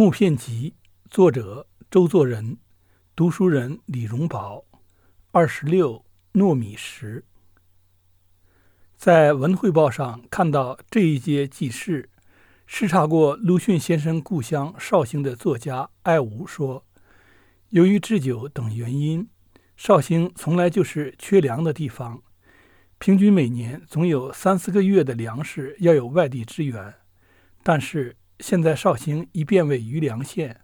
[0.00, 0.76] 木片集》，
[1.10, 2.56] 作者周作人，
[3.14, 4.64] 读书人李荣宝。
[5.30, 7.22] 二十六糯米石，
[8.96, 12.08] 在文汇报上看到这一节记事，
[12.66, 16.86] 视察过鲁迅先生故乡绍兴的作家艾吾说，
[17.68, 19.28] 由于制酒等原因，
[19.76, 22.22] 绍兴从来就是缺粮的地方，
[22.96, 26.94] 平均每年总有三四个月的粮食要有外地支援，
[27.62, 28.16] 但是。
[28.40, 30.62] 现在绍兴已变为余粮县，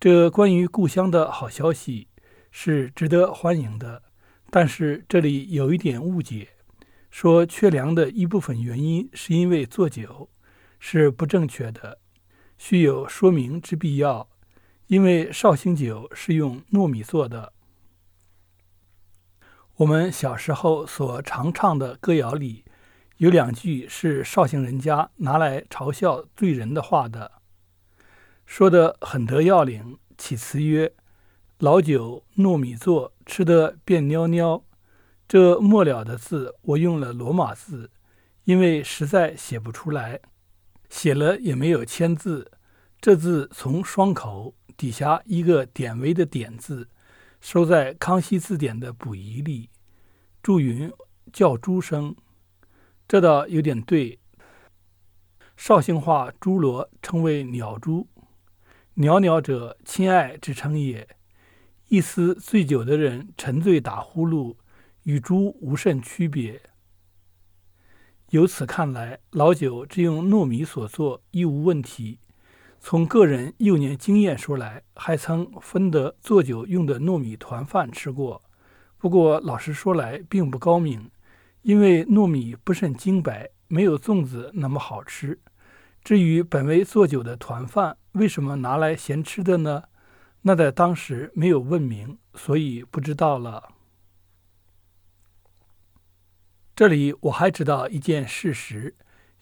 [0.00, 2.08] 这关于故乡的好消息
[2.50, 4.02] 是值得欢迎的。
[4.50, 6.48] 但是这里有一点误解，
[7.10, 10.30] 说缺粮的一部分原因是因为做酒
[10.78, 11.98] 是不正确的，
[12.58, 14.28] 需有说明之必要。
[14.86, 17.52] 因为绍兴酒是用糯米做的。
[19.76, 22.65] 我们小时候所常唱的歌谣里。
[23.18, 27.32] 有两句是绍兴人家拿来嘲笑罪人的话的，
[28.44, 29.98] 说的很得要领。
[30.18, 30.92] 起词曰
[31.58, 34.64] ：“老酒糯米做，吃得便蔫蔫。”
[35.26, 37.90] 这末了的字我用了罗马字，
[38.44, 40.20] 因为实在写不出来，
[40.90, 42.50] 写了也没有签字。
[43.00, 46.88] 这字从双口底下一个典韦的典字，
[47.40, 49.70] 收在康熙字典的补遗里。
[50.42, 50.92] 注云
[51.32, 52.14] 叫诸生。
[53.08, 54.18] 这倒有点对。
[55.56, 58.06] 绍兴话“猪罗”称为“鸟猪
[58.94, 61.08] ”，“鸟鸟”者亲爱之称也，
[61.88, 64.56] 意思醉酒的人沉醉打呼噜，
[65.04, 66.60] 与猪无甚区别。
[68.30, 72.18] 由此看来，老酒只用糯米所做亦无问题。
[72.80, 78.42] 从个人幼年经验说来，还曾分得做酒用的糯米团饭吃过，
[78.98, 81.10] 不过老实说来，并不高明。
[81.66, 85.40] 因为糯米不甚精白，没有粽子那么好吃。
[86.04, 89.82] 至于本为做酒的团饭，为什么拿来咸吃的呢？
[90.42, 93.72] 那在当时没有问明，所以不知道了。
[96.76, 98.94] 这里我还知道一件事实：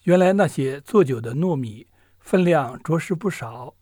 [0.05, 1.89] 原来那些做酒的糯米
[2.21, 3.75] 分量着实不少，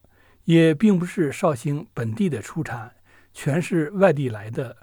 [0.47, 2.97] 也并不是绍兴本地的出产，
[3.33, 4.79] 全是外地来的。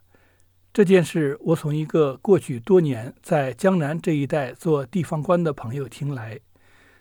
[0.71, 6.39] 这件事，我从一个过去多年在江南这一带做地方官的朋友听来。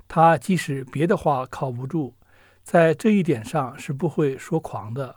[0.09, 2.15] 他即使别的话靠不住，
[2.63, 5.17] 在这一点上是不会说狂的。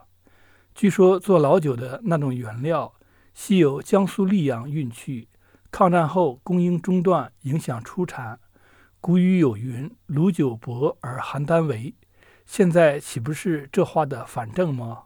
[0.75, 2.93] 据说做老酒的那种原料，
[3.33, 5.29] 系由江苏溧阳运去，
[5.71, 8.37] 抗战后供应中断，影响出产。
[8.99, 11.95] 古语有云：“卤酒薄而邯郸为。”
[12.45, 15.03] 现在岂不是这话的反证吗？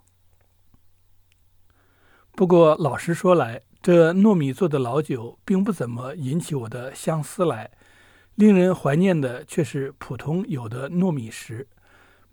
[2.35, 7.71] 不过老实说来，这糯米做的老酒并不怎么引起我的相思来。
[8.35, 11.65] 令人怀念的却是普通有的糯米食。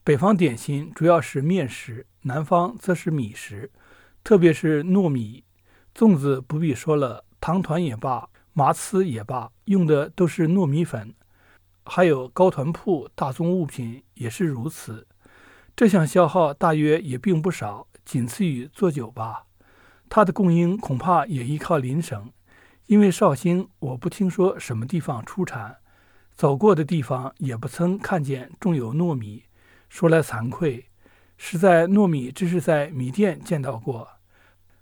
[0.03, 3.71] 北方点心主要是面食，南方则是米食，
[4.25, 5.45] 特别是糯米。
[5.97, 11.15] 粽子不必说了，糖团也罢，麻糍也罢，用的都是糯米粉。
[11.85, 15.07] 还有糕团铺、大宗物品也是如此。
[15.77, 19.45] 这项消耗大约也并不少，仅次于做酒吧。
[20.15, 22.31] 它的供应恐怕也依靠邻省，
[22.85, 25.79] 因为绍兴我不听说什么地方出产，
[26.35, 29.45] 走过的地方也不曾看见种有糯米。
[29.89, 30.85] 说来惭愧，
[31.39, 34.07] 实在糯米只是在米店见到过，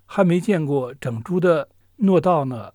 [0.04, 1.68] 还没见过整株的
[2.00, 2.72] 糯稻呢。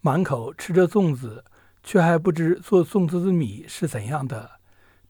[0.00, 1.44] 满口吃着粽子，
[1.82, 4.48] 却还不知做粽子的米是怎样的，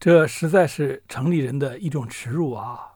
[0.01, 2.95] 这实在是城里人的一种耻辱啊！